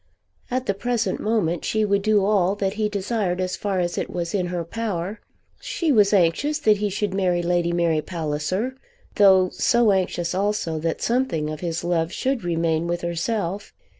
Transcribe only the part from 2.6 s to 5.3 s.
he desired as far as it was in her power.